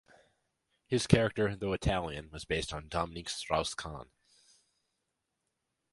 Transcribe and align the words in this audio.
His 0.87 1.05
character, 1.05 1.47
although 1.49 1.73
Italian, 1.73 2.31
was 2.31 2.43
based 2.43 2.73
on 2.73 2.87
Dominique 2.87 3.29
Strauss-Kahn. 3.29 4.09